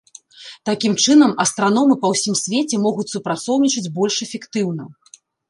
[0.69, 4.91] Такім чынам, астраномы па ўсім свеце могуць супрацоўнічаць больш эфектыўна.